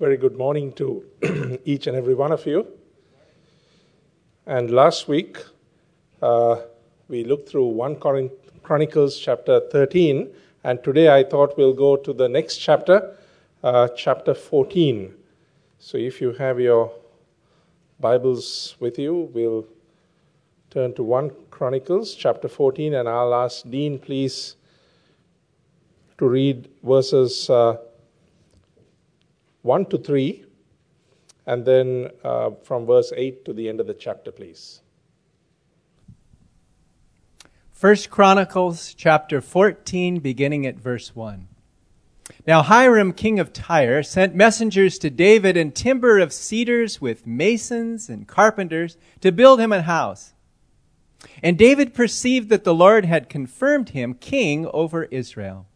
[0.00, 1.04] Very good morning to
[1.66, 2.66] each and every one of you.
[4.46, 5.36] And last week,
[6.22, 6.62] uh,
[7.08, 7.96] we looked through 1
[8.62, 10.30] Chronicles chapter 13,
[10.64, 13.14] and today I thought we'll go to the next chapter,
[13.62, 15.14] uh, chapter 14.
[15.78, 16.90] So if you have your
[18.00, 19.66] Bibles with you, we'll
[20.70, 24.56] turn to 1 Chronicles chapter 14, and I'll ask Dean, please,
[26.16, 27.76] to read verses uh,
[29.62, 30.44] 1 to 3,
[31.46, 34.80] and then uh, from verse 8 to the end of the chapter, please.
[37.72, 41.48] First Chronicles chapter 14, beginning at verse 1.
[42.46, 48.08] Now Hiram, king of Tyre, sent messengers to David and timber of cedars with masons
[48.08, 50.34] and carpenters to build him a house.
[51.42, 55.66] And David perceived that the Lord had confirmed him king over Israel.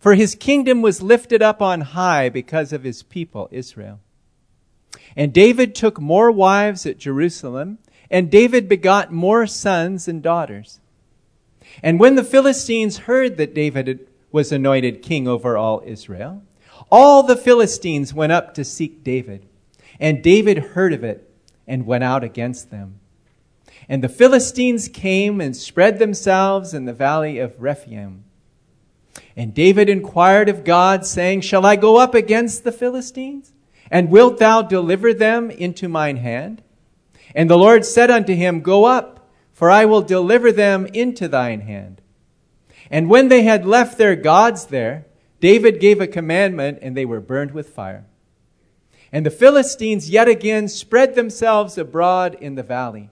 [0.00, 4.00] For his kingdom was lifted up on high because of his people, Israel.
[5.14, 7.78] And David took more wives at Jerusalem,
[8.10, 10.80] and David begot more sons and daughters.
[11.82, 16.42] And when the Philistines heard that David was anointed king over all Israel,
[16.90, 19.46] all the Philistines went up to seek David.
[20.00, 21.30] And David heard of it
[21.68, 22.98] and went out against them.
[23.86, 28.24] And the Philistines came and spread themselves in the valley of Rephaim.
[29.36, 33.52] And David inquired of God, saying, Shall I go up against the Philistines?
[33.90, 36.62] And wilt thou deliver them into mine hand?
[37.34, 39.20] And the Lord said unto him, Go up
[39.60, 42.00] for I will deliver them into thine hand.
[42.90, 45.04] And when they had left their gods there,
[45.38, 48.06] David gave a commandment, and they were burned with fire.
[49.12, 53.10] And the Philistines yet again spread themselves abroad in the valley.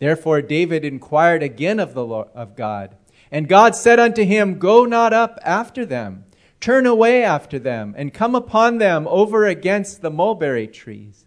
[0.00, 2.96] Therefore David inquired again of the Lord, of God,
[3.30, 6.24] and God said unto him, Go not up after them,
[6.60, 11.26] turn away after them, and come upon them over against the mulberry trees.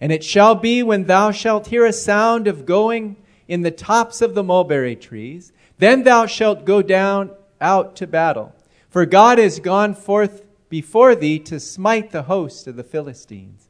[0.00, 3.16] And it shall be when thou shalt hear a sound of going
[3.48, 7.30] in the tops of the mulberry trees, then thou shalt go down
[7.60, 8.54] out to battle.
[8.88, 13.68] For God is gone forth before thee to smite the host of the Philistines.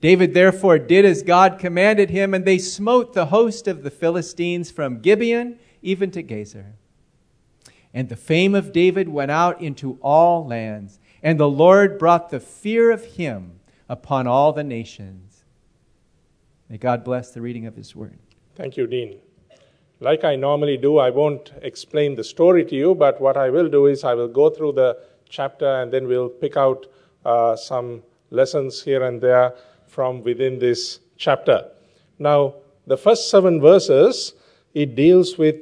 [0.00, 4.70] David therefore did as God commanded him, and they smote the host of the Philistines
[4.70, 6.72] from Gibeon even to Gezer.
[7.92, 12.40] And the fame of David went out into all lands, and the Lord brought the
[12.40, 15.30] fear of him upon all the nations.
[16.70, 18.16] May God bless the reading of His word.
[18.54, 19.18] Thank you, Dean.
[19.98, 23.68] Like I normally do, I won't explain the story to you, but what I will
[23.68, 24.96] do is I will go through the
[25.28, 26.86] chapter and then we'll pick out
[27.24, 29.54] uh, some lessons here and there
[29.88, 31.68] from within this chapter.
[32.20, 32.54] Now,
[32.86, 34.34] the first seven verses,
[34.74, 35.56] it deals with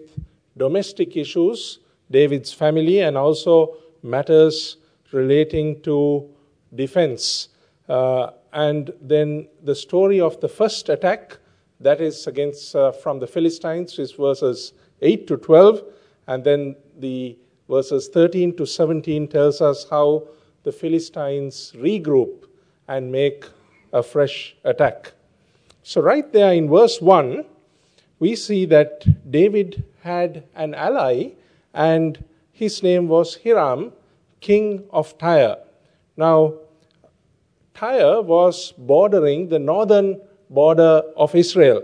[0.56, 1.78] domestic issues,
[2.10, 4.76] David's family, and also matters
[5.12, 6.28] relating to
[6.74, 7.48] defense.
[7.88, 11.38] Uh, and then the story of the first attack,
[11.80, 15.82] that is against uh, from the Philistines, is verses 8 to 12.
[16.26, 20.26] And then the verses 13 to 17 tells us how
[20.64, 22.44] the Philistines regroup
[22.88, 23.44] and make
[23.92, 25.12] a fresh attack.
[25.82, 27.44] So, right there in verse 1,
[28.18, 31.30] we see that David had an ally,
[31.74, 33.92] and his name was Hiram,
[34.40, 35.58] king of Tyre.
[36.16, 36.54] Now,
[37.74, 40.20] Tyre was bordering the northern
[40.50, 41.82] border of Israel.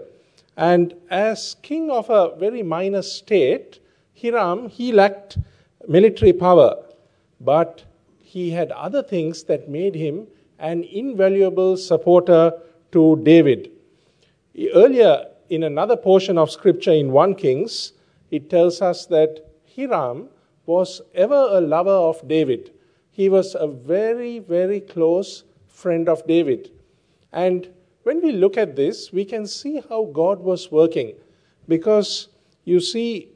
[0.56, 3.80] And as king of a very minor state,
[4.20, 5.38] Hiram, he lacked
[5.86, 6.76] military power,
[7.40, 7.84] but
[8.18, 10.26] he had other things that made him
[10.58, 12.52] an invaluable supporter
[12.92, 13.70] to David.
[14.74, 17.92] Earlier, in another portion of scripture in 1 Kings,
[18.30, 19.44] it tells us that
[19.76, 20.28] Hiram
[20.66, 22.72] was ever a lover of David.
[23.10, 26.70] He was a very, very close friend of David.
[27.32, 27.68] And
[28.02, 31.14] when we look at this, we can see how God was working.
[31.68, 32.28] Because
[32.64, 33.28] you see,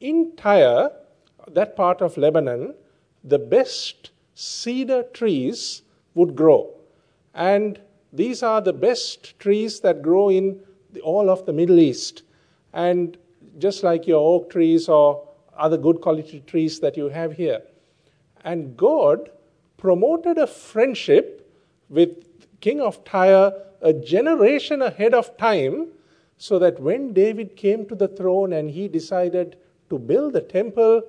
[0.00, 0.90] in Tyre,
[1.48, 2.74] that part of Lebanon,
[3.24, 5.82] the best cedar trees
[6.14, 6.74] would grow.
[7.34, 7.80] And
[8.12, 10.60] these are the best trees that grow in
[11.02, 12.22] all of the Middle East.
[12.72, 13.16] And
[13.58, 15.26] just like your oak trees or
[15.56, 17.62] other good quality trees that you have here.
[18.44, 19.30] And God
[19.76, 21.46] promoted a friendship
[21.88, 22.24] with
[22.60, 23.52] king of Tyre
[23.82, 25.88] a generation ahead of time
[26.38, 29.56] so that when David came to the throne and he decided
[29.88, 31.02] to build the temple,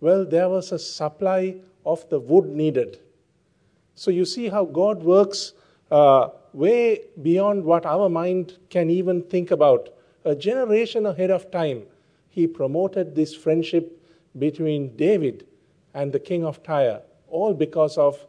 [0.00, 3.00] well, there was a supply of the wood needed.
[3.94, 5.52] So you see how God works
[5.90, 9.88] uh, way beyond what our mind can even think about.
[10.24, 11.82] A generation ahead of time,
[12.30, 14.00] he promoted this friendship
[14.38, 15.46] between David
[15.92, 18.26] and the king of Tyre, all because of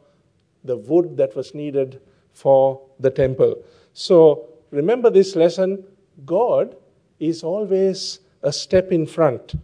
[0.63, 2.01] the wood that was needed
[2.33, 3.63] for the temple.
[3.94, 5.86] So remember this lesson
[6.25, 6.75] God
[7.19, 9.56] is always a step in front,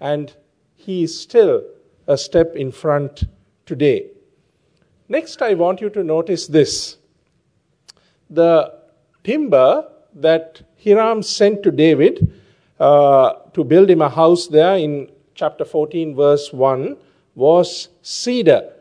[0.00, 0.34] and
[0.74, 1.62] He is still
[2.06, 3.24] a step in front
[3.64, 4.10] today.
[5.08, 6.95] Next, I want you to notice this.
[8.30, 8.74] The
[9.24, 12.32] timber that Hiram sent to David
[12.78, 16.96] uh, to build him a house there in chapter 14, verse 1,
[17.34, 18.72] was cedar.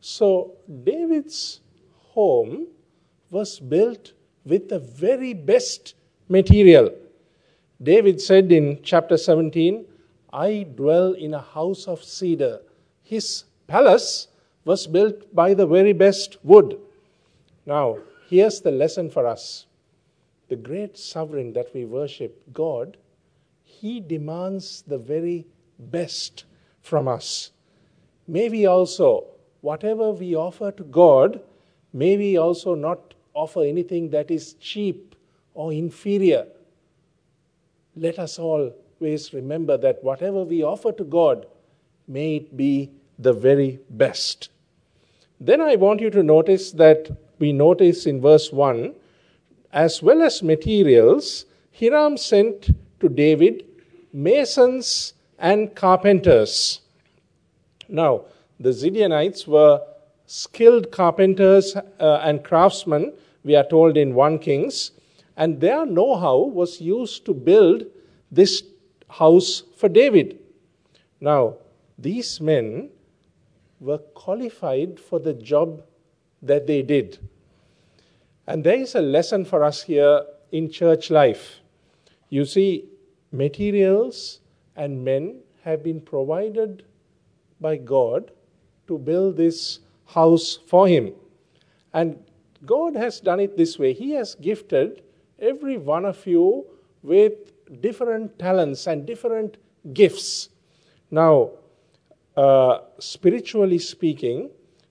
[0.00, 0.52] So,
[0.84, 1.60] David's
[2.12, 2.68] home
[3.30, 4.12] was built
[4.44, 5.94] with the very best
[6.28, 6.90] material.
[7.82, 9.84] David said in chapter 17,
[10.32, 12.60] I dwell in a house of cedar.
[13.02, 14.28] His palace
[14.64, 16.78] was built by the very best wood.
[17.64, 17.98] Now,
[18.28, 19.66] here's the lesson for us
[20.48, 22.96] the great sovereign that we worship, God,
[23.64, 25.46] He demands the very
[25.78, 26.44] best
[26.80, 27.50] from us.
[28.26, 29.26] May we also,
[29.60, 31.40] whatever we offer to God,
[31.92, 35.14] may we also not offer anything that is cheap
[35.52, 36.46] or inferior.
[37.94, 41.46] Let us always remember that whatever we offer to God,
[42.06, 44.48] may it be the very best.
[45.40, 48.94] Then I want you to notice that we notice in verse 1
[49.72, 51.44] as well as materials,
[51.78, 52.70] Hiram sent
[53.00, 53.64] to David
[54.12, 56.80] masons and carpenters.
[57.88, 58.24] Now,
[58.58, 59.82] the Zidonites were
[60.26, 63.12] skilled carpenters uh, and craftsmen,
[63.44, 64.92] we are told in 1 Kings,
[65.36, 67.84] and their know how was used to build
[68.30, 68.62] this
[69.08, 70.38] house for David.
[71.20, 71.54] Now,
[71.96, 72.90] these men
[73.80, 75.82] were qualified for the job
[76.42, 77.18] that they did.
[78.46, 81.60] And there is a lesson for us here in church life.
[82.30, 82.84] You see,
[83.32, 84.40] materials
[84.76, 86.84] and men have been provided
[87.60, 88.30] by God
[88.86, 91.12] to build this house for Him.
[91.92, 92.22] And
[92.64, 95.02] God has done it this way He has gifted
[95.38, 96.66] every one of you
[97.02, 97.32] with
[97.80, 99.56] different talents and different
[99.92, 100.48] gifts.
[101.10, 101.50] Now,
[102.36, 104.50] uh, spiritually speaking,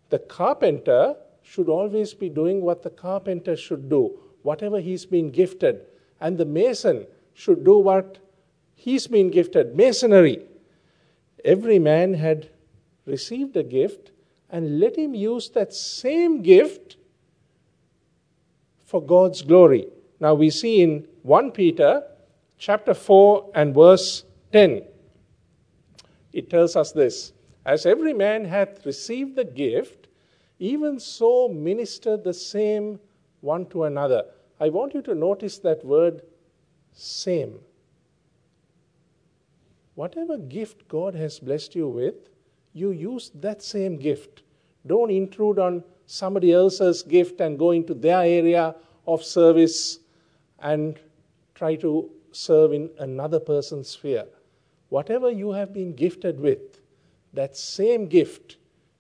[0.10, 1.16] the carpenter
[1.48, 5.82] should always be doing what the carpenter should do, whatever he's been gifted.
[6.20, 8.18] And the mason should do what
[8.76, 10.42] he's been gifted masonry.
[11.46, 12.50] Every man had
[13.06, 14.12] received a gift,
[14.50, 16.98] and let him use that same gift
[18.86, 19.88] for God's glory.
[20.20, 22.04] Now we see in 1 Peter
[22.58, 24.84] chapter 4 and verse 10
[26.34, 27.34] it tells us this
[27.66, 30.07] as every man hath received the gift
[30.60, 33.00] even so, minister the same
[33.42, 34.24] one to another.
[34.60, 36.22] I want you to notice that word
[36.94, 37.60] same.
[39.96, 42.30] Whatever gift God has blessed you with,
[42.74, 44.44] you use that same gift.
[44.86, 48.76] Don't intrude on somebody else's gift and go into their area
[49.08, 50.00] of service
[50.60, 51.00] and
[51.56, 54.26] try to serve in another person's sphere.
[54.90, 56.80] Whatever you have been gifted with,
[57.34, 58.58] that same gift,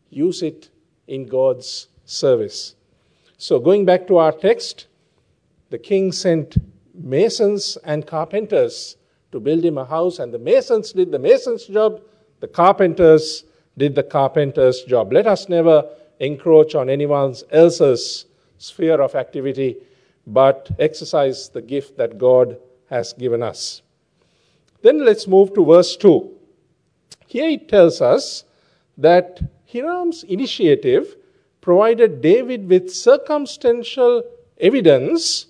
[0.09, 0.69] use it
[1.07, 2.75] in God's service.
[3.37, 4.87] So, going back to our text,
[5.69, 6.57] the king sent
[6.93, 8.97] masons and carpenters
[9.31, 12.01] to build him a house, and the masons did the mason's job,
[12.39, 13.43] the carpenters
[13.77, 15.13] did the carpenter's job.
[15.13, 15.87] Let us never
[16.19, 18.25] encroach on anyone else's
[18.57, 19.77] sphere of activity,
[20.25, 22.57] but exercise the gift that God
[22.89, 23.81] has given us.
[24.81, 26.31] Then let's move to verse 2.
[27.27, 28.45] Here it tells us
[28.97, 31.15] that Hiram's initiative
[31.61, 34.23] provided David with circumstantial
[34.59, 35.47] evidence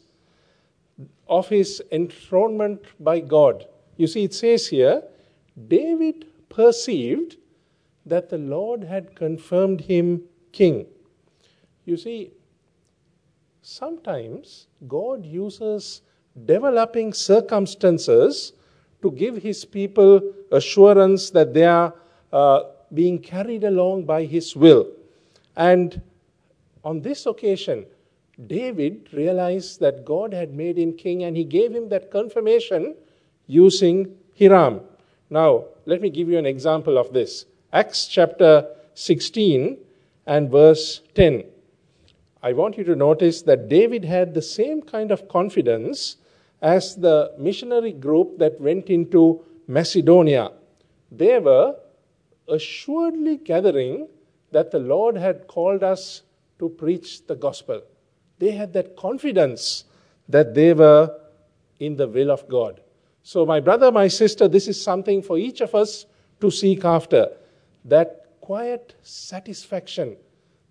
[1.28, 3.66] of his enthronement by God.
[3.96, 5.04] You see, it says here
[5.68, 7.38] David perceived
[8.06, 10.88] that the Lord had confirmed him king.
[11.86, 12.32] You see,
[13.62, 16.02] sometimes God uses
[16.46, 18.54] developing circumstances
[19.02, 20.22] to give his people
[20.52, 21.94] assurance that they are
[22.32, 22.62] uh,
[22.94, 24.88] being carried along by his will.
[25.56, 26.02] And
[26.84, 27.86] on this occasion,
[28.46, 32.96] David realized that God had made him king and he gave him that confirmation
[33.48, 34.82] using Hiram.
[35.30, 37.46] Now, let me give you an example of this.
[37.74, 39.78] Acts chapter 16
[40.26, 41.44] and verse 10.
[42.44, 46.18] I want you to notice that David had the same kind of confidence
[46.62, 50.52] as the missionary group that went into Macedonia.
[51.12, 51.76] They were
[52.48, 54.08] assuredly gathering
[54.52, 56.24] that the Lord had called us
[56.60, 57.82] to preach the gospel.
[58.40, 59.86] They had that confidence
[60.30, 61.16] that they were
[61.80, 62.82] in the will of God.
[63.24, 66.06] So, my brother, my sister, this is something for each of us
[66.40, 67.30] to seek after
[67.86, 70.16] that quiet satisfaction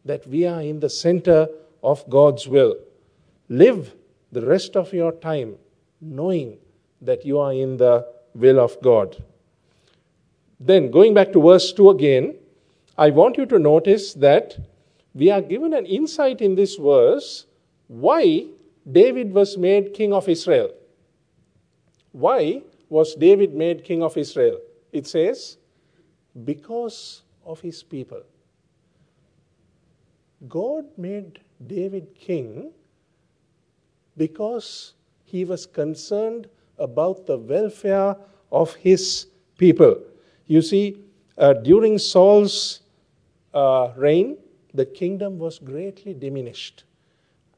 [0.05, 1.49] that we are in the center
[1.83, 2.77] of God's will.
[3.49, 3.95] Live
[4.33, 5.57] the rest of your time
[6.01, 6.59] knowing
[7.01, 9.23] that you are in the will of God.
[10.59, 12.37] Then, going back to verse 2 again,
[12.97, 14.57] I want you to notice that
[15.15, 17.47] we are given an insight in this verse
[17.89, 18.47] why
[18.91, 20.71] David was made king of Israel.
[22.13, 24.59] Why was David made king of Israel?
[24.93, 25.59] It says,
[26.45, 28.23] because of his people.
[30.49, 32.73] God made David king
[34.17, 34.95] because
[35.25, 36.49] he was concerned
[36.79, 38.17] about the welfare
[38.53, 39.27] of his
[39.59, 39.99] people.
[40.47, 41.03] You see,
[41.39, 42.81] uh, during Saul's
[43.53, 44.39] uh, reign,
[44.75, 46.85] the kingdom was greatly diminished.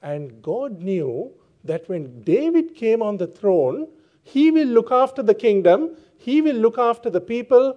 [0.03, 1.33] And God knew
[1.65, 3.89] that when David came on the throne,
[4.23, 7.77] he will look after the kingdom, he will look after the people,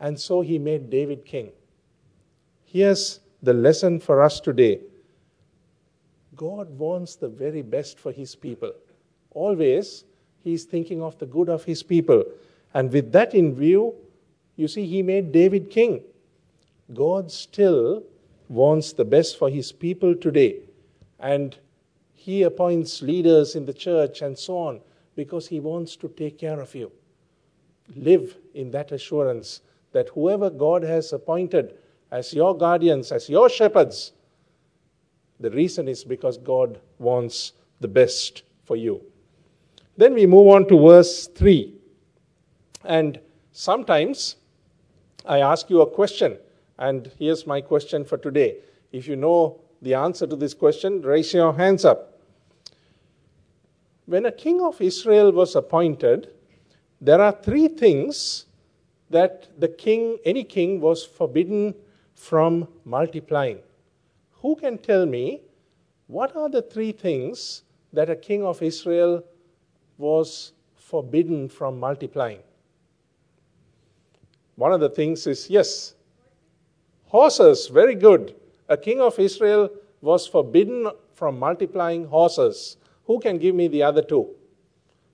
[0.00, 1.52] and so he made David king.
[2.64, 4.80] Here's the lesson for us today
[6.34, 8.72] God wants the very best for his people.
[9.30, 10.04] Always,
[10.40, 12.24] he's thinking of the good of his people.
[12.74, 13.94] And with that in view,
[14.56, 16.02] you see, he made David king.
[16.92, 18.02] God still
[18.48, 20.60] wants the best for his people today.
[21.18, 21.56] And
[22.14, 24.80] he appoints leaders in the church and so on
[25.16, 26.92] because he wants to take care of you.
[27.96, 29.60] Live in that assurance
[29.92, 31.74] that whoever God has appointed
[32.10, 34.12] as your guardians, as your shepherds,
[35.40, 39.02] the reason is because God wants the best for you.
[39.96, 41.74] Then we move on to verse 3.
[42.84, 43.20] And
[43.52, 44.36] sometimes
[45.24, 46.38] I ask you a question,
[46.78, 48.56] and here's my question for today.
[48.90, 52.20] If you know the answer to this question, raise your hands up.
[54.06, 56.28] When a king of Israel was appointed,
[57.00, 58.46] there are three things
[59.10, 61.74] that the king, any king, was forbidden
[62.14, 63.58] from multiplying.
[64.40, 65.42] Who can tell me
[66.06, 67.62] what are the three things
[67.92, 69.22] that a king of Israel
[69.98, 72.40] was forbidden from multiplying?
[74.56, 75.94] One of the things is yes,
[77.06, 78.34] horses, very good.
[78.68, 82.76] A king of Israel was forbidden from multiplying horses.
[83.06, 84.30] Who can give me the other two?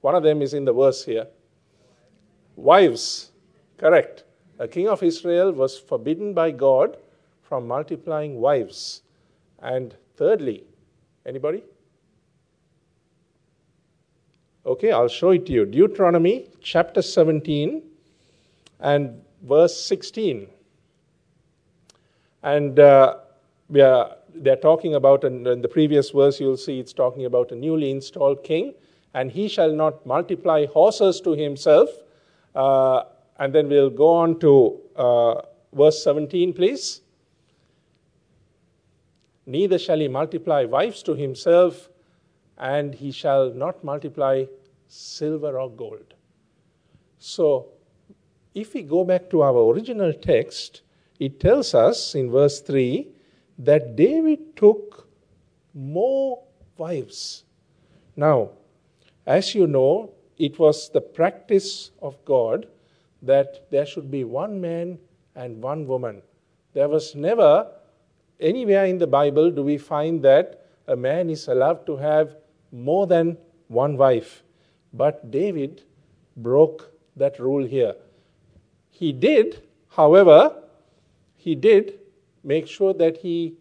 [0.00, 1.26] One of them is in the verse here.
[2.56, 3.30] Wives,
[3.76, 4.24] correct.
[4.58, 6.96] A king of Israel was forbidden by God
[7.42, 9.02] from multiplying wives.
[9.60, 10.64] And thirdly,
[11.24, 11.62] anybody?
[14.66, 15.64] Okay, I'll show it to you.
[15.64, 17.82] Deuteronomy chapter 17
[18.80, 20.48] and verse 16.
[22.42, 23.16] And uh,
[23.80, 27.54] are, they're talking about, in, in the previous verse, you'll see it's talking about a
[27.54, 28.74] newly installed king,
[29.14, 31.88] and he shall not multiply horses to himself.
[32.54, 33.02] Uh,
[33.38, 35.42] and then we'll go on to uh,
[35.72, 37.00] verse 17, please.
[39.46, 41.88] Neither shall he multiply wives to himself,
[42.58, 44.44] and he shall not multiply
[44.88, 46.14] silver or gold.
[47.18, 47.68] So,
[48.54, 50.82] if we go back to our original text,
[51.18, 53.08] it tells us in verse 3
[53.58, 55.08] that David took
[55.74, 56.42] more
[56.76, 57.44] wives.
[58.16, 58.50] Now,
[59.26, 62.66] as you know, it was the practice of God
[63.22, 64.98] that there should be one man
[65.34, 66.22] and one woman.
[66.72, 67.70] There was never
[68.40, 72.36] anywhere in the Bible do we find that a man is allowed to have
[72.72, 73.36] more than
[73.66, 74.42] one wife.
[74.92, 75.82] But David
[76.36, 77.94] broke that rule here.
[78.98, 80.56] He did, however,
[81.36, 82.00] he did
[82.42, 83.54] make sure that he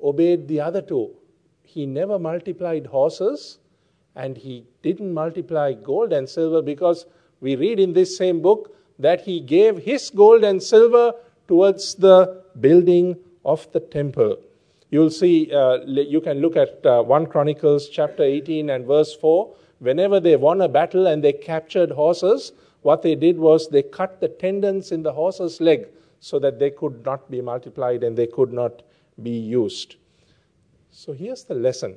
[0.00, 1.10] obeyed the other two.
[1.64, 3.58] He never multiplied horses
[4.14, 7.06] and he didn't multiply gold and silver because
[7.40, 11.12] we read in this same book that he gave his gold and silver
[11.48, 14.36] towards the building of the temple.
[14.90, 19.56] You'll see, uh, you can look at uh, 1 Chronicles chapter 18 and verse 4.
[19.80, 22.52] Whenever they won a battle and they captured horses,
[22.84, 25.88] what they did was they cut the tendons in the horse's leg
[26.20, 28.82] so that they could not be multiplied and they could not
[29.22, 29.96] be used.
[30.90, 31.96] So here's the lesson.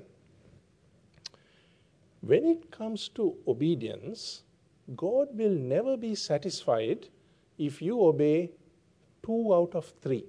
[2.22, 4.44] When it comes to obedience,
[4.96, 7.10] God will never be satisfied
[7.58, 8.52] if you obey
[9.26, 10.24] two out of three.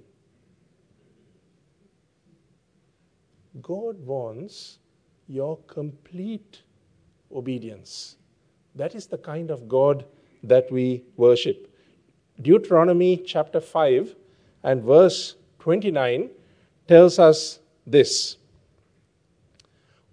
[3.61, 4.79] God wants
[5.25, 6.63] your complete
[7.33, 8.17] obedience.
[8.75, 10.05] That is the kind of God
[10.43, 11.67] that we worship.
[12.41, 14.15] Deuteronomy chapter 5
[14.63, 16.29] and verse 29
[16.87, 18.37] tells us this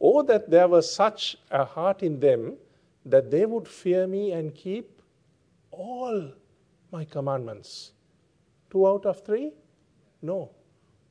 [0.01, 2.57] Oh, that there was such a heart in them
[3.05, 5.01] that they would fear me and keep
[5.71, 6.33] all
[6.93, 7.93] my commandments.
[8.71, 9.53] Two out of three?
[10.23, 10.51] No.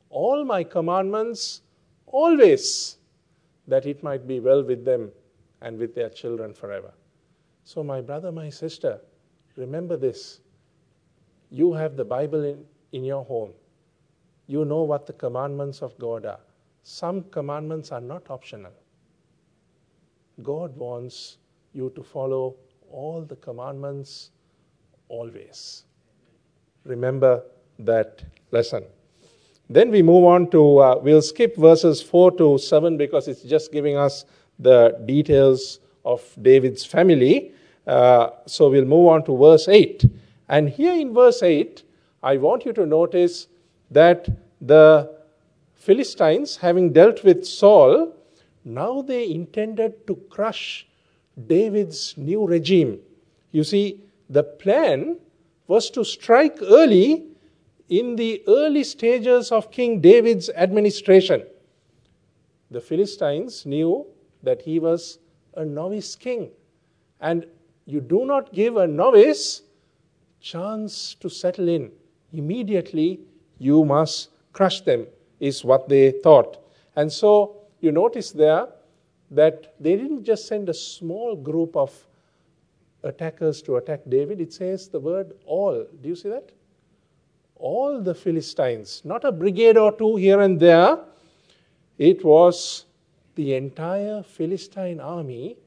[0.10, 1.62] all my commandments
[2.06, 2.98] always,
[3.68, 5.12] that it might be well with them
[5.62, 6.94] and with their children forever.
[7.66, 9.02] So, my brother, my sister,
[9.58, 10.40] remember this.
[11.50, 13.54] You have the Bible in, in your home.
[14.46, 16.40] You know what the commandments of God are.
[16.84, 18.72] Some commandments are not optional.
[20.44, 21.38] God wants
[21.74, 22.56] you to follow
[22.92, 24.30] all the commandments
[25.10, 25.86] always.
[26.84, 27.44] Remember
[27.80, 28.84] that lesson.
[29.68, 33.72] Then we move on to, uh, we'll skip verses 4 to 7 because it's just
[33.72, 34.26] giving us
[34.60, 37.52] the details of David's family.
[37.86, 40.06] Uh, so we'll move on to verse 8.
[40.48, 41.84] And here in verse 8,
[42.24, 43.48] I want you to notice
[43.92, 44.28] that
[44.62, 45.16] the
[45.74, 48.14] Philistines, having dealt with Saul,
[48.64, 50.88] now they intended to crush
[51.48, 53.00] David's new regime.
[53.52, 55.18] You see, the plan
[55.68, 57.26] was to strike early
[57.90, 61.44] in the early stages of King David's administration.
[62.72, 64.08] The Philistines knew
[64.42, 65.20] that he was
[65.56, 66.50] a novice king.
[67.22, 67.46] And
[67.86, 69.62] you do not give a novice
[70.42, 71.92] chance to settle in.
[72.34, 73.20] Immediately
[73.58, 75.08] you must crush them,
[75.40, 76.58] is what they thought.
[76.96, 78.68] And so you notice there
[79.32, 81.92] that they didn't just send a small group of
[83.04, 84.42] attackers to attack David.
[84.42, 85.86] It says the word all.
[86.02, 86.52] Do you see that?
[87.56, 91.00] All the Philistines, not a brigade or two here and there.
[91.98, 92.86] It was
[93.36, 95.58] the entire Philistine army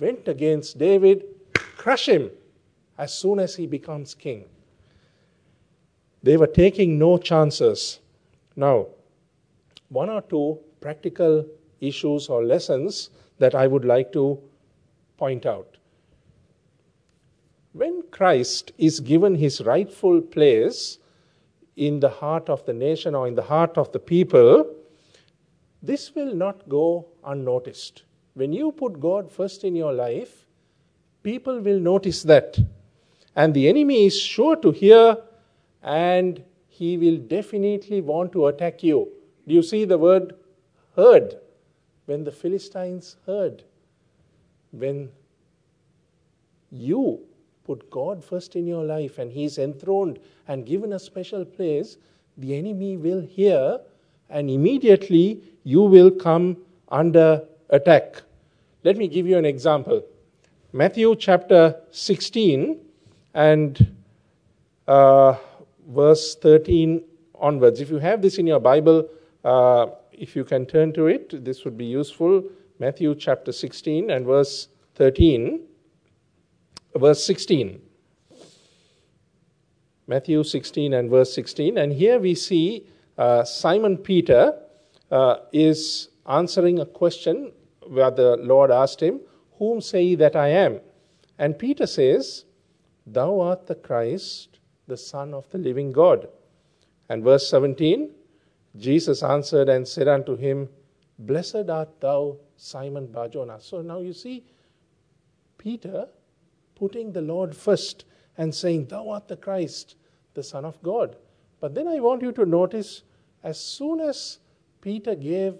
[0.00, 2.30] went against David, crush him
[2.96, 4.44] as soon as he becomes king.
[6.22, 8.00] They were taking no chances.
[8.56, 8.86] Now,
[9.88, 11.46] one or two practical
[11.80, 14.40] issues or lessons that I would like to
[15.16, 15.76] point out.
[17.72, 20.98] When Christ is given his rightful place
[21.76, 24.74] in the heart of the nation or in the heart of the people,
[25.82, 28.02] this will not go unnoticed.
[28.34, 30.46] When you put God first in your life,
[31.22, 32.58] people will notice that.
[33.36, 35.16] And the enemy is sure to hear
[35.82, 39.08] and he will definitely want to attack you.
[39.46, 40.34] Do you see the word
[40.94, 41.38] heard?
[42.06, 43.64] When the Philistines heard,
[44.70, 45.10] when
[46.70, 47.20] you
[47.64, 51.98] put God first in your life and He's enthroned and given a special place,
[52.36, 53.80] the enemy will hear
[54.30, 56.56] and immediately you will come
[56.88, 58.22] under attack.
[58.84, 60.02] Let me give you an example.
[60.72, 62.78] Matthew chapter 16
[63.34, 63.94] and
[64.86, 65.34] uh,
[65.88, 67.02] verse 13
[67.34, 67.80] onwards.
[67.80, 69.08] If you have this in your Bible,
[69.44, 72.44] uh, if you can turn to it, this would be useful.
[72.78, 75.60] Matthew chapter 16 and verse 13,
[76.94, 77.80] verse 16.
[80.06, 81.76] Matthew 16 and verse 16.
[81.78, 82.86] And here we see
[83.18, 84.56] uh, Simon Peter
[85.10, 87.52] uh, is answering a question
[87.88, 89.20] where the Lord asked him,
[89.58, 90.80] Whom say ye that I am?
[91.38, 92.44] And Peter says,
[93.06, 96.28] Thou art the Christ, the Son of the living God.
[97.08, 98.10] And verse 17,
[98.76, 100.68] Jesus answered and said unto him,
[101.18, 103.60] Blessed art thou, Simon Barjona.
[103.60, 104.44] So now you see
[105.56, 106.06] Peter
[106.76, 108.04] putting the Lord first
[108.36, 109.96] and saying, Thou art the Christ,
[110.34, 111.16] the Son of God.
[111.60, 113.02] But then I want you to notice
[113.42, 114.38] as soon as
[114.80, 115.54] Peter gave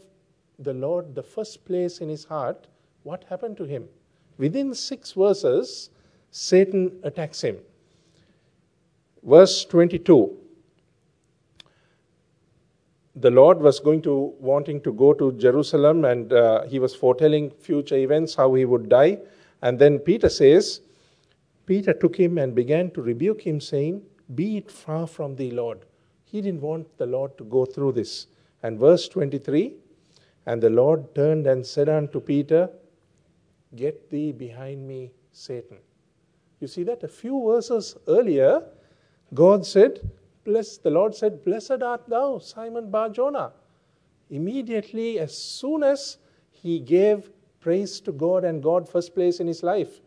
[0.58, 2.66] the Lord the first place in his heart,
[3.02, 3.88] what happened to him?
[4.36, 5.90] Within six verses,
[6.30, 7.58] Satan attacks him.
[9.22, 10.36] Verse 22
[13.20, 17.50] the Lord was going to wanting to go to Jerusalem, and uh, he was foretelling
[17.50, 19.18] future events, how he would die.
[19.62, 20.80] And then Peter says,
[21.66, 24.02] Peter took him and began to rebuke him, saying,
[24.34, 25.80] Be it far from thee, Lord.
[26.30, 28.26] He didn't want the Lord to go through this.
[28.62, 29.74] And verse 23
[30.46, 32.68] And the Lord turned and said unto Peter,
[33.74, 35.78] Get thee behind me, Satan.
[36.60, 37.02] You see that?
[37.02, 38.62] A few verses earlier,
[39.32, 40.00] God said,
[40.44, 43.52] Bless, the Lord said, Blessed art thou, Simon Barjona.
[44.30, 46.18] Immediately, as soon as
[46.50, 50.00] he gave praise to God and God first place in his life.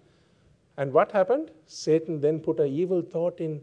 [0.77, 1.51] And what happened?
[1.65, 3.61] Satan then put an evil thought in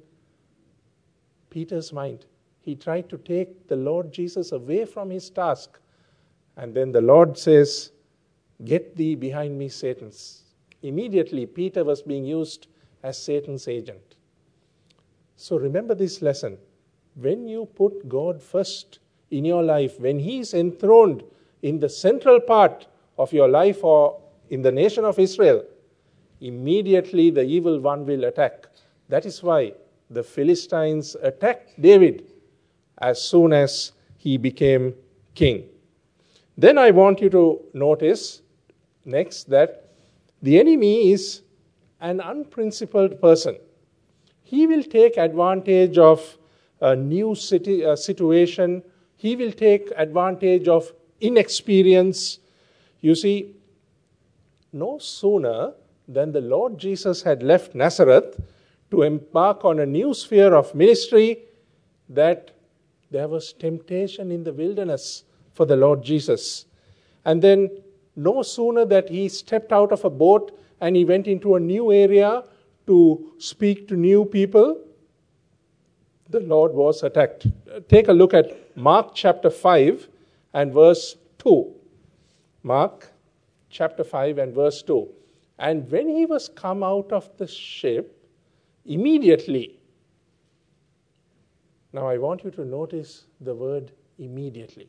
[1.50, 2.26] Peter's mind.
[2.68, 5.78] He tried to take the Lord Jesus away from his task.
[6.54, 7.92] And then the Lord says,
[8.62, 10.12] Get thee behind me, Satan.
[10.82, 12.66] Immediately, Peter was being used
[13.02, 14.16] as Satan's agent.
[15.34, 16.58] So remember this lesson
[17.14, 18.98] when you put God first
[19.30, 21.24] in your life, when He is enthroned
[21.62, 25.64] in the central part of your life or in the nation of Israel,
[26.42, 28.66] immediately the evil one will attack.
[29.08, 29.72] That is why
[30.10, 32.26] the Philistines attacked David
[33.00, 34.94] as soon as he became
[35.34, 35.64] king.
[36.56, 38.42] Then I want you to notice
[39.04, 39.90] next that
[40.42, 41.42] the enemy is
[42.00, 43.56] an unprincipled person.
[44.42, 46.38] He will take advantage of
[46.80, 48.82] a new city, a situation,
[49.16, 52.38] he will take advantage of inexperience.
[53.00, 53.56] You see,
[54.72, 55.72] no sooner
[56.06, 58.40] than the Lord Jesus had left Nazareth
[58.90, 61.44] to embark on a new sphere of ministry
[62.08, 62.52] that
[63.10, 66.66] there was temptation in the wilderness for the Lord Jesus.
[67.24, 67.70] And then,
[68.16, 71.92] no sooner that he stepped out of a boat and he went into a new
[71.92, 72.44] area
[72.86, 74.80] to speak to new people,
[76.30, 77.46] the Lord was attacked.
[77.88, 80.08] Take a look at Mark chapter 5
[80.54, 81.74] and verse 2.
[82.62, 83.08] Mark
[83.70, 85.08] chapter 5 and verse 2.
[85.58, 88.26] And when he was come out of the ship,
[88.84, 89.77] immediately,
[91.92, 94.88] now I want you to notice the word immediately.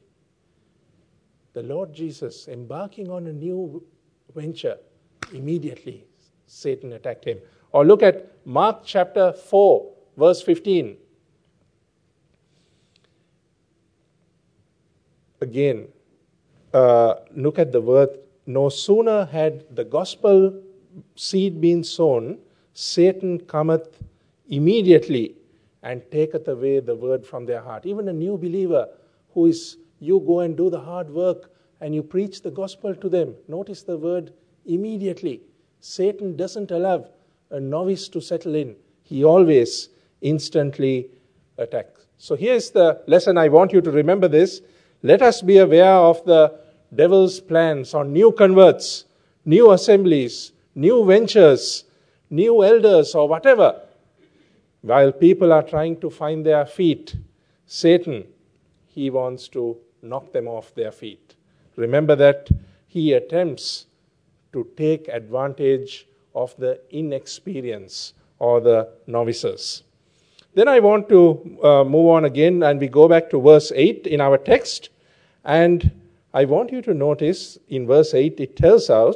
[1.54, 3.84] The Lord Jesus embarking on a new
[4.36, 4.78] venture,
[5.34, 6.06] immediately
[6.48, 7.40] Satan attacked him.
[7.72, 10.98] Or look at Mark chapter 4, verse 15.
[15.42, 15.88] Again,
[16.74, 18.10] uh, look at the word
[18.50, 20.62] no sooner had the gospel
[21.16, 22.40] seed been sown,
[22.74, 24.02] Satan cometh
[24.50, 25.36] immediately
[25.84, 27.86] and taketh away the word from their heart.
[27.86, 28.88] Even a new believer
[29.34, 33.10] who is, you go and do the hard work and you preach the gospel to
[33.10, 33.36] them.
[33.48, 34.34] Notice the word
[34.66, 35.42] immediately.
[35.80, 37.08] Satan doesn't allow
[37.52, 39.90] a novice to settle in, he always
[40.22, 41.10] instantly
[41.58, 42.06] attacks.
[42.18, 44.62] So here's the lesson I want you to remember this.
[45.02, 46.60] Let us be aware of the
[46.94, 49.06] devil's plans on new converts,
[49.46, 51.86] new assemblies, new ventures,
[52.30, 53.82] new elders, or whatever.
[54.82, 57.16] While people are trying to find their feet,
[57.66, 58.26] Satan,
[58.88, 61.36] he wants to knock them off their feet.
[61.76, 62.50] Remember that
[62.88, 63.86] he attempts
[64.54, 69.84] to take advantage of the inexperience or the novices.
[70.54, 74.08] Then I want to uh, move on again and we go back to verse 8
[74.08, 74.90] in our text.
[75.46, 75.92] And
[76.34, 79.16] I want you to notice in verse 8, it tells us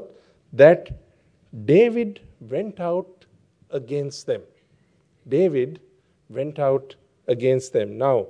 [0.53, 0.91] that
[1.65, 3.25] David went out
[3.71, 4.41] against them.
[5.27, 5.79] David
[6.29, 6.95] went out
[7.27, 7.97] against them.
[7.97, 8.27] Now,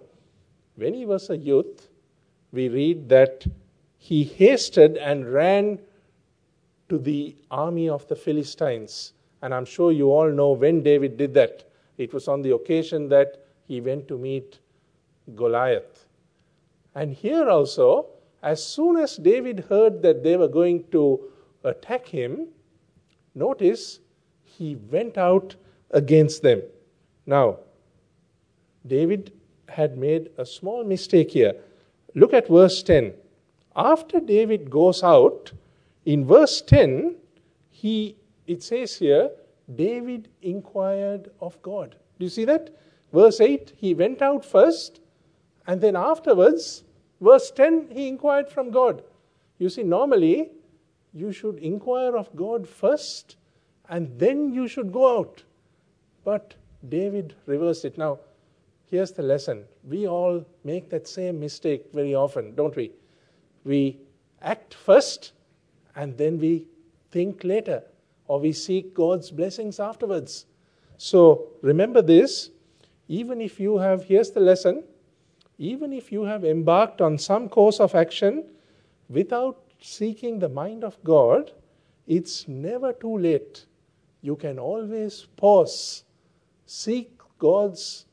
[0.76, 1.90] when he was a youth,
[2.52, 3.46] we read that
[3.98, 5.80] he hasted and ran
[6.90, 9.14] to the army of the Philistines.
[9.42, 11.64] And I'm sure you all know when David did that.
[11.98, 14.60] It was on the occasion that he went to meet
[15.36, 16.06] Goliath.
[16.96, 18.08] And here also,
[18.42, 21.20] as soon as David heard that they were going to
[21.64, 22.50] attack him,
[23.34, 24.00] notice
[24.44, 25.56] he went out
[25.92, 26.62] against them.
[27.26, 27.60] Now,
[28.86, 29.32] David
[29.70, 31.56] had made a small mistake here.
[32.16, 33.14] Look at verse 10.
[33.76, 35.52] After David goes out,
[36.06, 37.16] in verse 10,
[37.72, 39.32] he it says here,
[39.74, 41.96] David inquired of God.
[42.20, 42.76] Do you see that?
[43.14, 45.00] Verse 8, he went out first,
[45.66, 46.84] and then afterwards,
[47.24, 49.02] Verse 10, he inquired from God.
[49.60, 50.52] You see, normally
[51.14, 53.38] you should inquire of God first
[53.88, 55.44] and then you should go out.
[56.26, 56.56] But
[56.90, 57.98] David reversed it.
[57.98, 58.20] Now,
[58.90, 59.66] here's the lesson.
[59.84, 62.92] We all make that same mistake very often, don't we?
[63.64, 63.98] We
[64.42, 65.32] act first
[65.96, 66.68] and then we
[67.12, 67.84] think later,
[68.28, 70.46] or we seek God's blessings afterwards.
[70.98, 72.50] So remember this
[73.08, 74.84] even if you have, here's the lesson
[75.58, 78.44] even if you have embarked on some course of action
[79.10, 81.52] without seeking the mind of God,
[82.08, 83.66] it's never too late.
[84.22, 86.04] You can always pause,
[86.74, 88.06] seek God's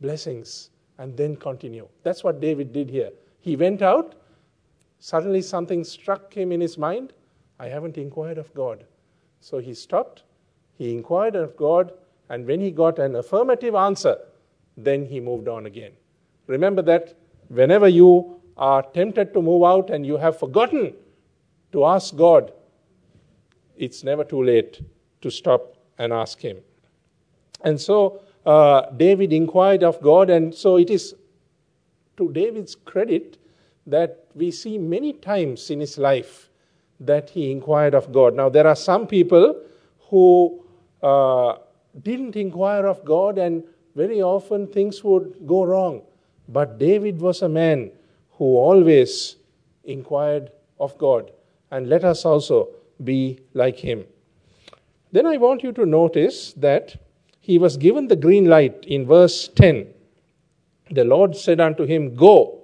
[0.00, 1.86] blessings, and then continue.
[2.02, 3.10] That's what David did here.
[3.38, 4.16] He went out,
[4.98, 7.12] suddenly something struck him in his mind.
[7.60, 8.84] I haven't inquired of God.
[9.40, 10.24] So he stopped,
[10.76, 11.92] he inquired of God,
[12.28, 14.16] and when he got an affirmative answer,
[14.76, 15.92] then he moved on again.
[16.48, 17.14] Remember that
[17.48, 20.94] whenever you are tempted to move out and you have forgotten
[21.70, 22.52] to ask God,
[23.76, 24.80] it's never too late
[25.20, 26.58] to stop and ask Him.
[27.64, 31.14] And so uh, David inquired of God, and so it is
[32.16, 33.38] to David's credit
[33.86, 36.48] that we see many times in his life
[37.00, 38.34] that he inquired of God.
[38.34, 39.60] Now, there are some people
[40.08, 40.64] who
[41.02, 41.56] uh,
[42.02, 46.02] didn't inquire of God, and very often things would go wrong.
[46.48, 47.90] But David was a man
[48.32, 49.36] who always
[49.84, 51.30] inquired of God.
[51.70, 52.68] And let us also
[53.02, 54.04] be like him.
[55.10, 56.96] Then I want you to notice that
[57.42, 59.88] he was given the green light in verse 10.
[60.92, 62.60] The Lord said unto him, Go,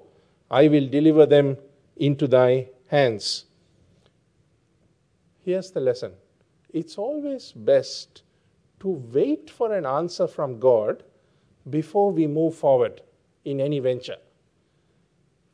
[0.49, 1.57] I will deliver them
[1.97, 3.47] into thy hands.
[5.45, 6.13] Here's the lesson
[6.73, 8.23] it's always best
[8.79, 11.03] to wait for an answer from God
[11.69, 13.03] before we move forward
[13.45, 14.19] in any venture.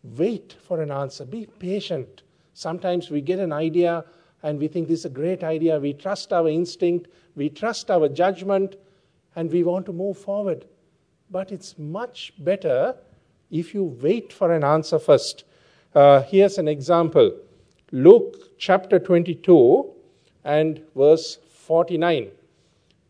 [0.03, 2.25] Wait for an answer, be patient.
[2.53, 4.05] Sometimes we get an idea
[4.43, 5.79] and we think this is a great idea.
[5.81, 8.77] We trust our instinct, we trust our judgment,
[9.37, 10.67] and we want to move forward.
[11.31, 12.97] But it's much better
[13.51, 15.45] if you wait for an answer first.
[15.95, 17.33] Uh, here's an example
[17.93, 19.93] Luke chapter 22
[20.45, 22.29] and verse 49.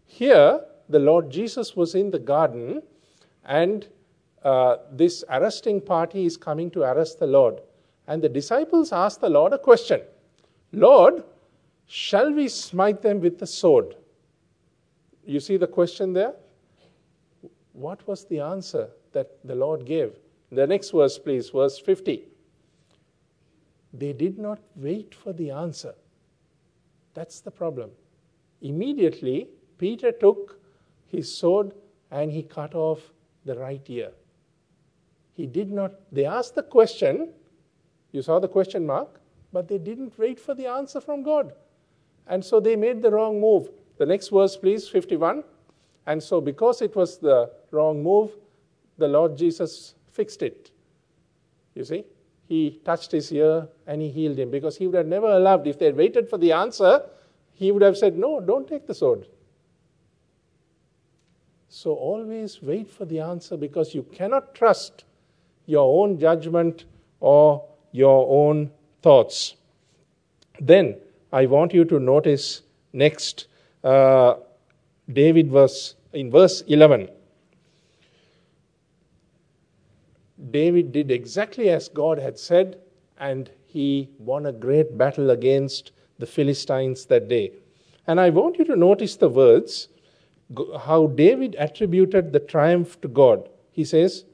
[0.06, 2.82] Here, the Lord Jesus was in the garden,
[3.44, 3.88] and
[4.42, 7.60] uh, this arresting party is coming to arrest the Lord.
[8.06, 10.02] And the disciples asked the Lord a question
[10.72, 11.24] Lord,
[11.86, 13.96] shall we smite them with the sword?
[15.26, 16.34] You see the question there?
[17.72, 20.12] What was the answer that the Lord gave?
[20.52, 22.24] The next verse, please, verse 50.
[23.92, 25.94] They did not wait for the answer.
[27.14, 27.90] That's the problem.
[28.60, 30.60] Immediately, Peter took
[31.06, 31.72] his sword
[32.10, 33.12] and he cut off
[33.44, 34.10] the right ear.
[35.34, 37.32] He did not, they asked the question,
[38.12, 39.20] you saw the question mark,
[39.52, 41.52] but they didn't wait for the answer from God.
[42.26, 43.68] And so they made the wrong move.
[43.98, 45.44] The next verse, please, 51.
[46.06, 48.32] And so, because it was the wrong move,
[48.98, 50.70] the Lord Jesus fixed it.
[51.74, 52.04] You see?
[52.46, 55.78] He touched his ear and he healed him because he would have never allowed, if
[55.78, 57.02] they had waited for the answer,
[57.54, 59.26] he would have said, No, don't take the sword.
[61.68, 65.04] So always wait for the answer because you cannot trust
[65.66, 66.84] your own judgment
[67.20, 68.70] or your own
[69.02, 69.56] thoughts.
[70.60, 70.96] Then
[71.32, 73.48] I want you to notice next
[73.84, 74.36] uh,
[75.12, 77.08] David was in verse 11.
[80.50, 82.80] David did exactly as God had said,
[83.18, 87.52] and he won a great battle against the Philistines that day.
[88.06, 89.88] And I want you to notice the words
[90.80, 93.48] how David attributed the triumph to God.
[93.70, 94.24] He says,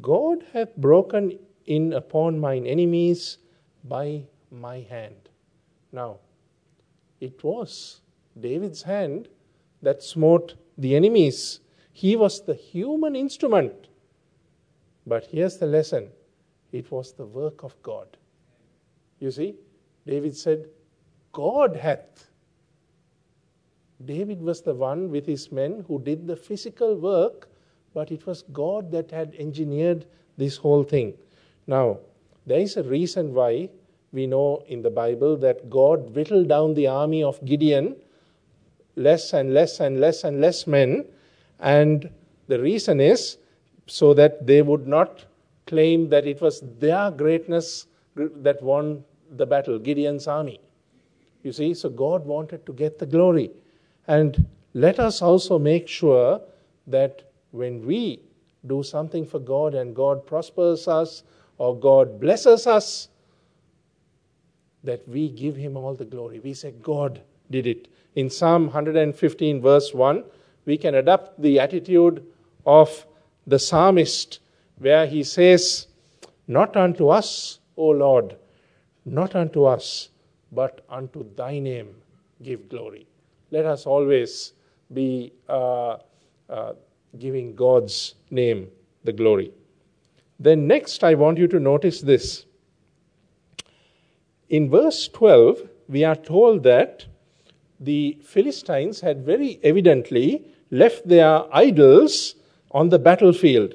[0.00, 3.38] God hath broken in upon mine enemies
[3.84, 5.28] by my hand.
[5.92, 6.18] Now,
[7.20, 8.00] it was
[8.38, 9.28] David's hand
[9.82, 11.60] that smote the enemies.
[11.92, 13.88] He was the human instrument.
[15.06, 16.10] But here's the lesson
[16.72, 18.16] it was the work of God.
[19.18, 19.54] You see,
[20.06, 20.68] David said,
[21.32, 22.28] God hath.
[24.04, 27.48] David was the one with his men who did the physical work,
[27.94, 31.14] but it was God that had engineered this whole thing.
[31.66, 31.98] Now,
[32.44, 33.70] there is a reason why
[34.12, 37.96] we know in the Bible that God whittled down the army of Gideon
[38.96, 41.04] less and less and less and less men.
[41.60, 42.10] And
[42.48, 43.38] the reason is
[43.86, 45.24] so that they would not
[45.66, 50.60] claim that it was their greatness that won the battle, Gideon's army.
[51.42, 53.50] You see, so God wanted to get the glory.
[54.08, 56.40] And let us also make sure
[56.86, 58.20] that when we
[58.66, 61.22] do something for God and God prospers us
[61.58, 63.08] or God blesses us,
[64.84, 66.40] that we give Him all the glory.
[66.40, 67.88] We say, God did it.
[68.16, 70.24] In Psalm 115, verse 1,
[70.64, 72.26] we can adopt the attitude
[72.64, 73.06] of
[73.46, 74.40] the psalmist
[74.78, 75.86] where he says,
[76.48, 78.36] Not unto us, O Lord,
[79.04, 80.08] not unto us,
[80.50, 81.94] but unto thy name
[82.42, 83.06] give glory.
[83.50, 84.52] Let us always
[84.92, 85.98] be uh,
[86.48, 86.72] uh,
[87.18, 88.68] giving God's name
[89.04, 89.52] the glory.
[90.40, 92.46] Then, next, I want you to notice this.
[94.48, 97.06] In verse 12, we are told that
[97.80, 102.34] the Philistines had very evidently left their idols
[102.70, 103.74] on the battlefield.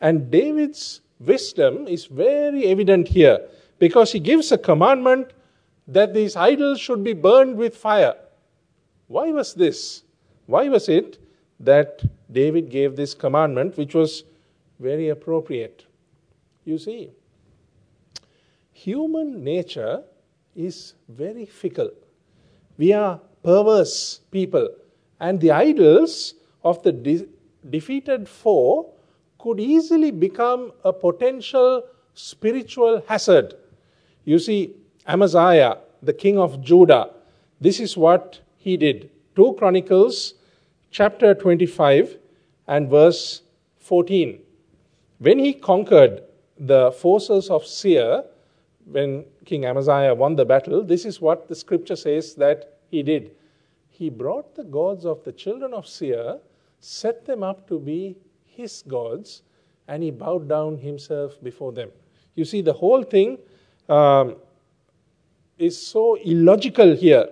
[0.00, 3.40] And David's wisdom is very evident here
[3.78, 5.32] because he gives a commandment
[5.86, 8.14] that these idols should be burned with fire.
[9.06, 10.02] Why was this?
[10.46, 11.18] Why was it
[11.60, 14.24] that David gave this commandment, which was
[14.78, 15.86] very appropriate?
[16.64, 17.10] You see,
[18.72, 20.04] human nature
[20.54, 21.90] is very fickle.
[22.78, 24.68] We are perverse people,
[25.20, 27.28] and the idols of the de-
[27.68, 28.94] defeated foe
[29.38, 31.82] could easily become a potential
[32.14, 33.54] spiritual hazard.
[34.24, 34.74] You see,
[35.06, 37.10] Amaziah, the king of Judah,
[37.60, 39.10] this is what he did.
[39.36, 40.34] 2 Chronicles
[40.90, 42.18] chapter 25
[42.68, 43.42] and verse
[43.78, 44.40] 14.
[45.18, 46.22] When he conquered
[46.58, 48.24] the forces of Seir,
[48.90, 53.32] when King Amaziah won the battle, this is what the scripture says that he did.
[53.90, 56.38] He brought the gods of the children of Seir,
[56.80, 59.42] set them up to be his gods,
[59.88, 61.90] and he bowed down himself before them.
[62.34, 63.38] You see, the whole thing
[63.88, 64.36] um,
[65.58, 67.28] is so illogical here.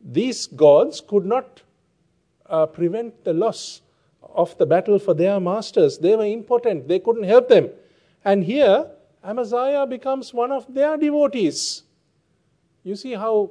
[0.00, 1.62] These gods could not
[2.46, 3.82] uh, prevent the loss
[4.22, 5.98] of the battle for their masters.
[5.98, 7.70] They were impotent, they couldn't help them.
[8.24, 8.90] And here,
[9.22, 11.82] Amaziah becomes one of their devotees.
[12.82, 13.50] You see how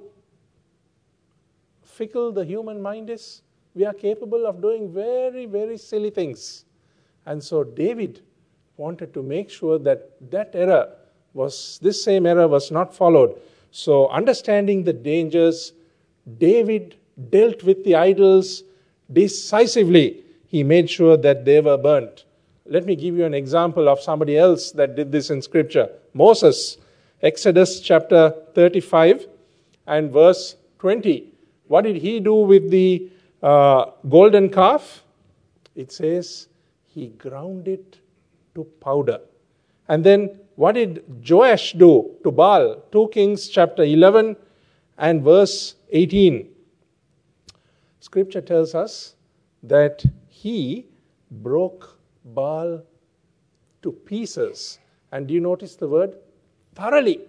[1.84, 3.42] fickle the human mind is?
[3.76, 6.66] We are capable of doing very, very silly things.
[7.26, 8.22] And so David
[8.78, 10.96] wanted to make sure that that error
[11.34, 13.40] was, this same error was not followed.
[13.72, 15.74] So, understanding the dangers,
[16.40, 16.96] David
[17.30, 18.64] dealt with the idols
[19.12, 20.24] decisively.
[20.48, 22.26] He made sure that they were burnt.
[22.70, 26.78] Let me give you an example of somebody else that did this in Scripture Moses,
[27.24, 29.28] Exodus chapter 35
[29.88, 31.34] and verse 20.
[31.68, 33.10] What did he do with the
[33.42, 35.04] uh, golden calf?
[35.76, 36.48] It says
[36.86, 37.98] he ground it
[38.54, 39.20] to powder.
[39.88, 42.84] And then what did Joash do to Baal?
[42.92, 44.36] 2 Kings chapter 11
[45.00, 46.48] and verse 18.
[48.00, 49.16] Scripture tells us
[49.64, 50.86] that he
[51.32, 52.84] broke Baal
[53.82, 54.80] to pieces.
[55.12, 56.16] And do you notice the word?
[56.76, 57.22] Thoroughly.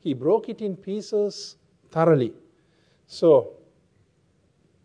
[0.00, 1.56] He broke it in pieces
[1.90, 2.32] thoroughly.
[3.06, 3.54] So,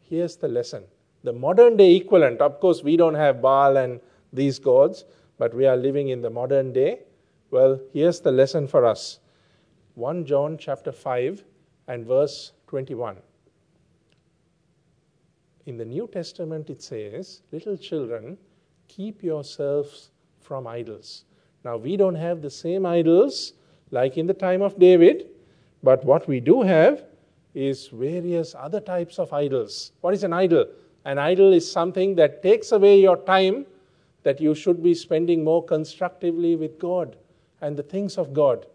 [0.02, 0.84] here's the lesson.
[1.24, 4.00] The modern day equivalent, of course, we don't have Baal and
[4.34, 5.06] these gods,
[5.38, 7.00] but we are living in the modern day.
[7.52, 9.20] Well, here's the lesson for us
[9.96, 11.44] 1 John chapter 5
[11.88, 13.18] and verse 21.
[15.66, 18.38] In the New Testament, it says, Little children,
[18.96, 21.24] keep yourselves from idols.
[21.64, 23.54] Now, we don't have the same idols
[23.92, 25.28] like in the time of David,
[25.84, 27.04] but what we do have
[27.54, 29.92] is various other types of idols.
[30.02, 30.66] What is an idol?
[31.06, 33.66] An idol is something that takes away your time
[34.24, 37.16] that you should be spending more constructively with God
[37.62, 38.66] and the things of God.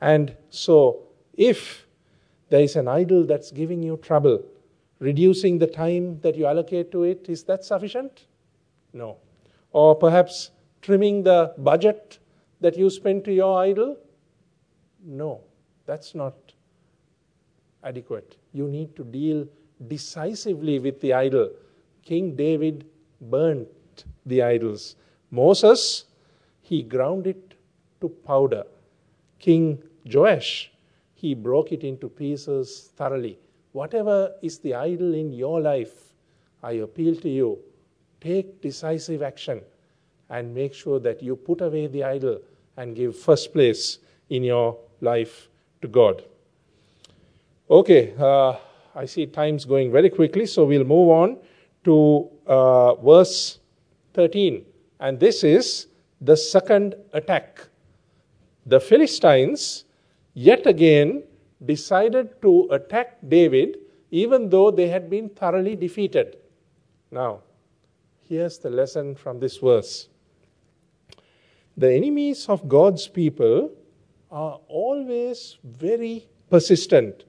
[0.00, 1.02] And so,
[1.34, 1.86] if
[2.50, 4.44] there is an idol that's giving you trouble,
[5.00, 8.26] reducing the time that you allocate to it, is that sufficient?
[8.94, 9.18] No.
[9.72, 12.18] Or perhaps trimming the budget
[12.60, 13.96] that you spend to your idol?
[15.04, 15.42] No,
[15.84, 16.34] that's not
[17.82, 18.36] adequate.
[18.52, 19.46] You need to deal
[19.88, 21.50] decisively with the idol.
[22.02, 22.86] King David
[23.20, 24.96] burnt the idols.
[25.30, 26.04] Moses,
[26.62, 27.54] he ground it
[28.00, 28.64] to powder.
[29.38, 30.70] King Joash,
[31.14, 33.38] he broke it into pieces thoroughly.
[33.72, 36.14] Whatever is the idol in your life,
[36.62, 37.58] I appeal to you,
[38.24, 39.60] take decisive action
[40.30, 42.40] and make sure that you put away the idol
[42.76, 43.98] and give first place
[44.30, 45.48] in your life
[45.82, 46.24] to God.
[47.70, 48.56] Okay, uh,
[48.94, 51.36] I see time's going very quickly, so we'll move on
[51.84, 53.58] to uh, verse
[54.14, 54.64] 13.
[55.00, 55.88] And this is
[56.20, 57.68] the second attack.
[58.66, 59.84] The Philistines
[60.32, 61.24] yet again
[61.64, 63.78] decided to attack David
[64.10, 66.36] even though they had been thoroughly defeated.
[67.10, 67.40] Now,
[68.28, 70.08] here's the lesson from this verse
[71.76, 73.72] the enemies of God's people
[74.30, 77.24] are always very persistent,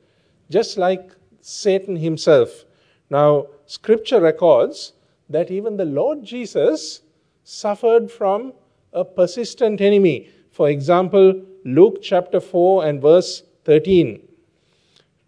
[0.51, 2.65] just like Satan himself.
[3.10, 4.93] Now, scripture records
[5.29, 7.01] that even the Lord Jesus
[7.43, 8.53] suffered from
[8.93, 10.29] a persistent enemy.
[10.51, 14.21] For example, Luke chapter 4 and verse 13.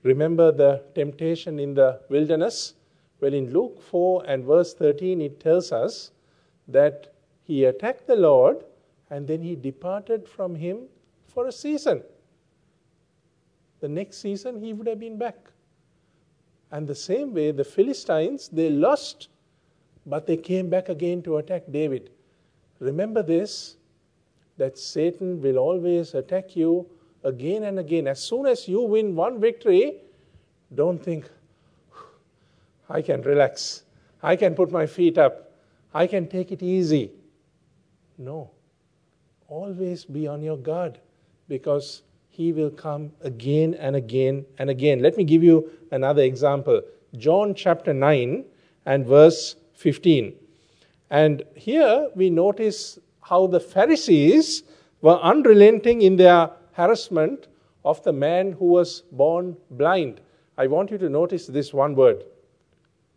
[0.03, 2.73] Remember the temptation in the wilderness?
[3.19, 6.11] Well, in Luke 4 and verse 13, it tells us
[6.67, 8.63] that he attacked the Lord
[9.09, 10.83] and then he departed from him
[11.25, 12.03] for a season.
[13.79, 15.51] The next season he would have been back.
[16.71, 19.29] And the same way, the Philistines, they lost,
[20.05, 22.09] but they came back again to attack David.
[22.79, 23.77] Remember this
[24.57, 26.89] that Satan will always attack you
[27.23, 28.07] again and again.
[28.07, 30.01] As soon as you win one victory,
[30.73, 31.29] don't think,
[32.89, 33.83] I can relax.
[34.21, 35.51] I can put my feet up.
[35.93, 37.11] I can take it easy.
[38.17, 38.51] No
[39.47, 40.99] always be on your guard
[41.47, 45.01] because he will come again and again and again.
[45.01, 46.81] Let me give you another example.
[47.15, 48.43] John chapter 9
[48.85, 50.33] and verse 15.
[51.09, 54.63] And here we notice how the Pharisees
[55.01, 57.47] were unrelenting in their harassment
[57.85, 60.19] of the man who was born blind.
[60.57, 62.23] I want you to notice this one word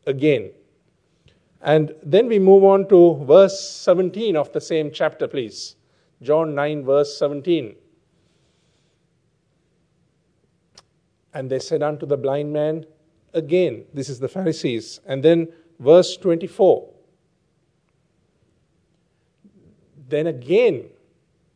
[0.07, 0.51] again.
[1.63, 5.77] And then we move on to verse 17 of the same chapter, please.
[6.23, 7.75] John 9, verse 17.
[11.35, 12.87] And they said unto the blind man,
[13.35, 15.01] again, this is the Pharisees.
[15.07, 15.49] And then
[15.79, 16.89] verse 24.
[20.09, 20.87] Then again,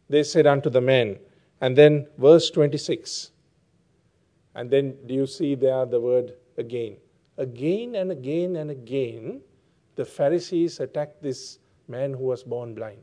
[0.08, 1.18] they said unto the men.
[1.60, 3.30] And then verse 26.
[4.54, 6.96] And then do you see there the word again?
[7.36, 9.40] Again and again and again,
[9.96, 11.58] the Pharisees attacked this
[11.88, 13.02] man who was born blind.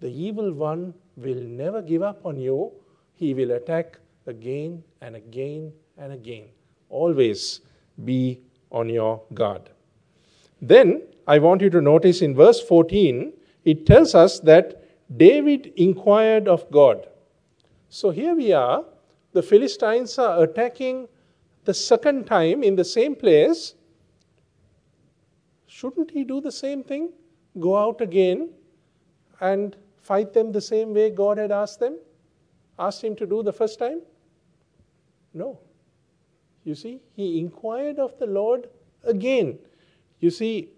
[0.00, 2.72] The evil one will never give up on you.
[3.14, 6.48] He will attack again and again and again.
[6.88, 7.60] Always
[8.04, 8.40] be
[8.70, 9.70] on your guard.
[10.62, 13.32] Then I want you to notice in verse 14,
[13.64, 14.84] it tells us that
[15.16, 17.08] David inquired of God.
[17.88, 18.84] So here we are,
[19.32, 21.08] the Philistines are attacking
[21.68, 23.74] the second time in the same place.
[25.66, 27.10] Shouldn't he do the same thing?
[27.60, 28.48] Go out again
[29.38, 31.98] and fight them the same way God had asked them?
[32.78, 34.00] Asked him to do the first time?
[35.34, 35.58] No.
[36.64, 38.70] You see, he inquired of the Lord
[39.04, 39.58] again.
[40.20, 40.70] You see,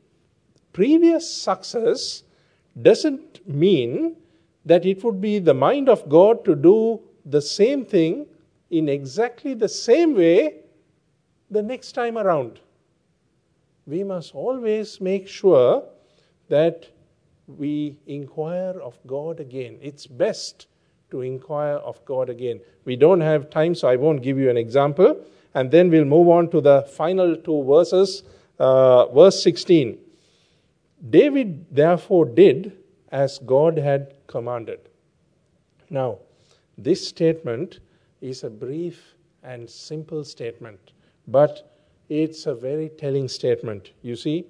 [0.72, 2.24] previous success
[2.82, 4.16] doesn't mean
[4.64, 8.26] that it would be the mind of God to do the same thing
[8.70, 10.64] in exactly the same way
[11.50, 12.60] the next time around.
[13.86, 15.84] We must always make sure
[16.48, 16.88] that
[17.46, 19.78] we inquire of God again.
[19.82, 20.66] It's best
[21.10, 22.60] to inquire of God again.
[22.84, 25.20] We don't have time, so I won't give you an example.
[25.54, 28.22] And then we'll move on to the final two verses.
[28.58, 29.98] Uh, verse 16
[31.08, 32.76] David therefore did
[33.10, 34.80] as God had commanded.
[35.88, 36.18] Now,
[36.76, 37.80] this statement
[38.20, 40.92] is a brief and simple statement,
[41.30, 41.70] but
[42.08, 43.92] it's a very telling statement.
[44.02, 44.46] You see,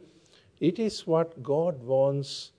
[0.61, 2.53] it is what God wants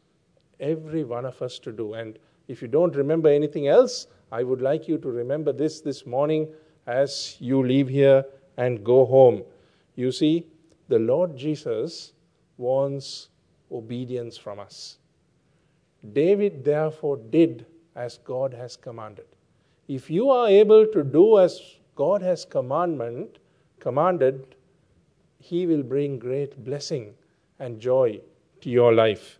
[0.59, 1.93] every one of us to do.
[1.93, 6.05] And if you don't remember anything else, I would like you to remember this this
[6.05, 6.47] morning
[6.87, 8.23] as you leave here
[8.57, 9.43] and go home.
[9.95, 10.45] You see,
[10.87, 12.13] the Lord Jesus
[12.57, 13.29] wants
[13.71, 14.97] obedience from us.
[16.13, 17.65] David therefore did
[17.95, 19.25] as God has commanded.
[19.87, 21.59] If you are able to do as
[21.95, 23.37] God has commandment
[23.81, 24.55] commanded,
[25.39, 27.13] he will bring great blessing
[27.59, 28.21] and joy
[28.61, 29.37] to your life.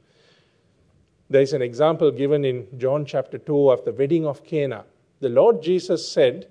[1.30, 4.84] There is an example given in John chapter 2 of the wedding of Cana.
[5.22, 6.48] The Lord Jesus said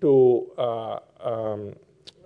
[0.00, 1.74] to uh, um,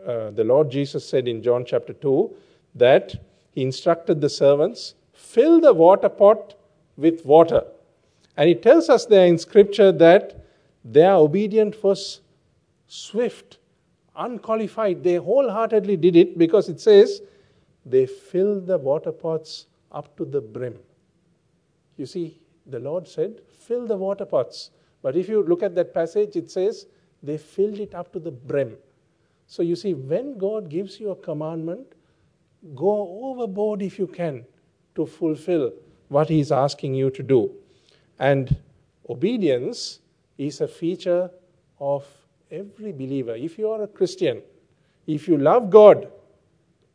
[0.06, 2.30] uh, the Lord Jesus said in John chapter 2
[2.76, 3.16] that
[3.50, 6.54] he instructed the servants, fill the water pot
[6.96, 7.64] with water.
[8.36, 10.44] And it tells us there in scripture that
[10.84, 12.20] their obedience was
[12.86, 13.58] swift,
[14.16, 15.02] unqualified.
[15.02, 17.22] They wholeheartedly did it because it says
[17.84, 20.78] they filled the water pots up to the brim.
[21.96, 24.70] You see, the Lord said, fill the water pots.
[25.02, 26.86] But if you look at that passage, it says
[27.22, 28.76] they filled it up to the brim.
[29.46, 31.86] So you see, when God gives you a commandment,
[32.74, 34.44] go overboard if you can
[34.96, 35.72] to fulfill
[36.08, 37.52] what He is asking you to do.
[38.18, 38.56] And
[39.08, 40.00] obedience
[40.38, 41.30] is a feature
[41.78, 42.04] of
[42.50, 43.34] every believer.
[43.34, 44.42] If you are a Christian,
[45.06, 46.08] if you love God,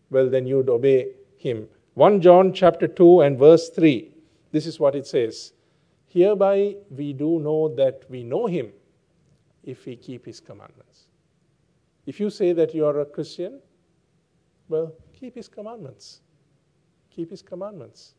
[0.10, 1.68] well, then you'd obey Him.
[1.96, 4.12] 1 John chapter 2 and verse 3.
[4.52, 5.54] This is what it says.
[6.08, 8.72] Hereby we do know that we know Him
[9.64, 11.08] if we keep His commandments.
[12.06, 13.60] If you say that you are a Christian,
[14.68, 16.22] well, keep His commandments.
[17.10, 18.16] Keep His commandments.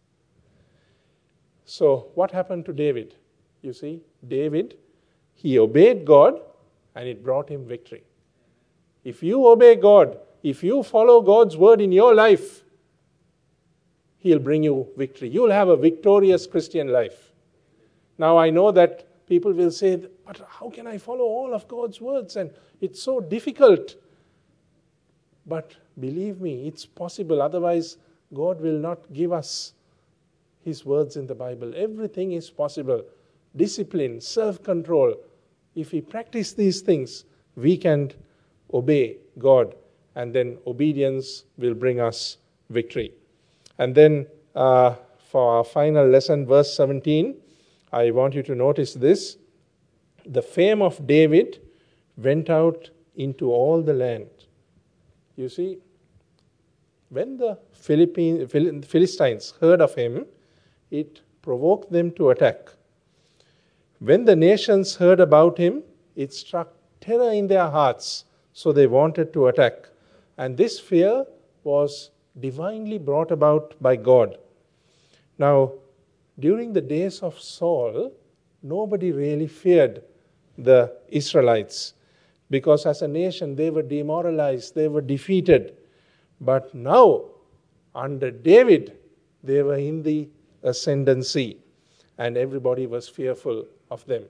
[1.64, 3.14] So, what happened to David?
[3.62, 4.76] You see, David,
[5.35, 6.41] he obeyed God
[6.95, 8.03] and it brought him victory.
[9.05, 12.62] If you obey God, if you follow God's word in your life,
[14.18, 15.28] He'll bring you victory.
[15.28, 17.32] You'll have a victorious Christian life.
[18.18, 22.01] Now, I know that people will say, but how can I follow all of God's
[22.01, 22.36] words?
[22.36, 23.97] And it's so difficult.
[25.45, 27.43] But believe me, it's possible.
[27.43, 27.97] Otherwise,
[28.32, 29.72] God will not give us
[30.64, 31.72] His words in the Bible.
[31.76, 33.05] Everything is possible.
[33.57, 35.16] Discipline, self control.
[35.74, 37.24] If we practice these things,
[37.56, 38.12] we can
[38.72, 39.74] obey God,
[40.14, 42.38] and then obedience will bring us
[42.70, 43.12] victory.
[43.78, 44.96] And then uh,
[45.30, 47.36] for our final lesson, verse 17,
[47.92, 49.36] I want you to notice this.
[50.26, 51.60] The fame of David
[52.16, 54.28] went out into all the land.
[55.36, 55.78] You see,
[57.08, 58.46] when the Philippine,
[58.82, 60.26] Philistines heard of him,
[60.90, 62.68] it provoked them to attack.
[64.05, 65.84] When the nations heard about him,
[66.16, 69.90] it struck terror in their hearts, so they wanted to attack.
[70.36, 71.24] And this fear
[71.62, 74.38] was divinely brought about by God.
[75.38, 75.74] Now,
[76.36, 78.12] during the days of Saul,
[78.61, 80.03] nobody really feared
[80.59, 81.94] the Israelites
[82.50, 85.76] because as a nation they were demoralized, they were defeated.
[86.40, 87.26] But now,
[87.94, 88.96] under David,
[89.44, 90.28] they were in the
[90.64, 91.59] ascendancy
[92.18, 94.24] and everybody was fearful of them.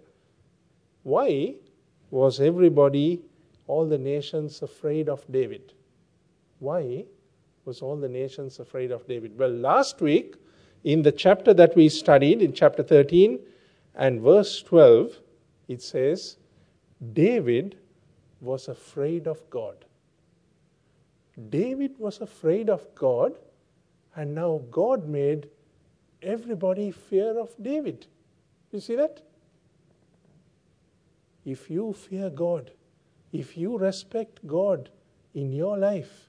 [1.05, 1.55] Why
[2.11, 3.23] was everybody,
[3.67, 5.73] all the nations, afraid of David?
[6.59, 7.05] Why
[7.65, 9.39] was all the nations afraid of David?
[9.39, 10.35] Well, last week,
[10.85, 13.39] in the chapter that we studied, in chapter 13
[13.95, 15.21] and verse 12,
[15.69, 16.37] it says,
[17.13, 17.77] David
[18.41, 19.85] was afraid of God.
[21.51, 23.39] David was afraid of God,
[24.17, 25.49] and now God made
[26.21, 28.07] everybody fear of David.
[28.73, 29.23] You see that?
[31.45, 32.71] If you fear God,
[33.33, 34.91] if you respect God
[35.35, 36.29] in your life,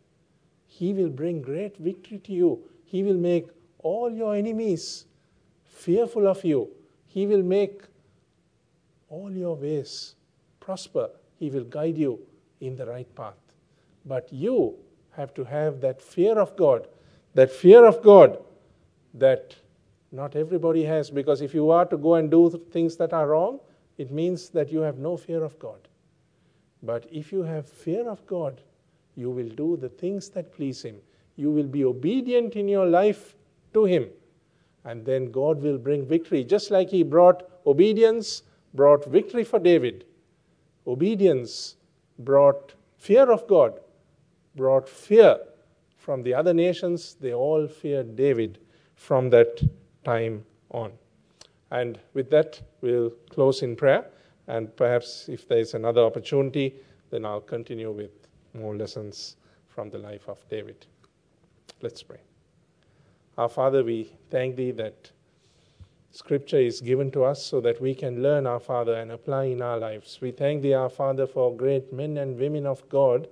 [0.67, 2.63] He will bring great victory to you.
[2.85, 3.47] He will make
[3.79, 5.05] all your enemies
[5.65, 6.69] fearful of you.
[7.07, 7.81] He will make
[9.09, 10.15] all your ways
[10.59, 11.09] prosper.
[11.37, 12.19] He will guide you
[12.61, 13.35] in the right path.
[14.05, 14.75] But you
[15.11, 16.87] have to have that fear of God,
[17.35, 18.39] that fear of God
[19.13, 19.55] that
[20.11, 23.59] not everybody has, because if you are to go and do things that are wrong,
[24.03, 25.87] it means that you have no fear of God.
[26.91, 28.61] But if you have fear of God,
[29.15, 30.97] you will do the things that please Him.
[31.37, 33.35] You will be obedient in your life
[33.73, 34.09] to Him.
[34.83, 36.43] And then God will bring victory.
[36.43, 38.43] Just like He brought obedience,
[38.73, 40.03] brought victory for David.
[40.85, 41.77] Obedience
[42.19, 43.79] brought fear of God,
[44.55, 45.37] brought fear
[45.97, 47.15] from the other nations.
[47.21, 48.59] They all feared David
[48.95, 49.63] from that
[50.03, 50.91] time on.
[51.73, 54.05] And with that, we'll close in prayer.
[54.47, 56.75] And perhaps if there's another opportunity,
[57.09, 58.11] then I'll continue with
[58.53, 60.85] more lessons from the life of David.
[61.81, 62.19] Let's pray.
[63.39, 65.09] Our Father, we thank Thee that
[66.11, 69.63] Scripture is given to us so that we can learn, our Father, and apply in
[69.63, 70.19] our lives.
[70.21, 73.27] We thank Thee, our Father, for great men and women of God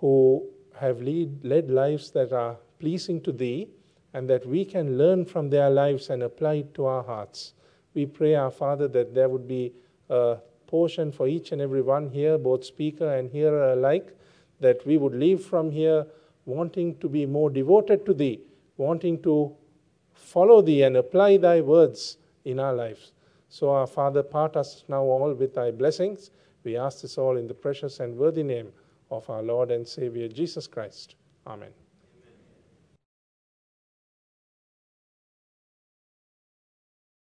[0.00, 0.46] who
[0.78, 3.70] have lead, led lives that are pleasing to Thee
[4.14, 7.52] and that we can learn from their lives and apply it to our hearts.
[7.94, 9.72] We pray, our Father, that there would be
[10.08, 14.16] a portion for each and every one here, both speaker and hearer alike,
[14.60, 16.06] that we would leave from here
[16.44, 18.40] wanting to be more devoted to Thee,
[18.76, 19.54] wanting to
[20.14, 23.12] follow Thee and apply Thy words in our lives.
[23.50, 26.30] So, our Father, part us now all with Thy blessings.
[26.64, 28.72] We ask this all in the precious and worthy name
[29.10, 31.14] of our Lord and Savior Jesus Christ.
[31.46, 31.87] Amen.